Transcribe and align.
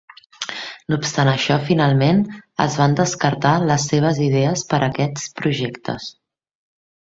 No 0.93 0.97
obstant 1.01 1.29
això, 1.33 1.57
finalment 1.67 2.23
es 2.65 2.79
van 2.81 2.97
descartar 3.01 3.53
les 3.73 3.87
seves 3.93 4.23
idees 4.31 4.67
per 4.73 4.83
a 4.83 4.91
aquests 4.91 5.31
projectes. 5.43 6.11